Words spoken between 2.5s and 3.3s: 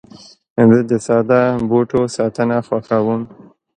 خوښوم.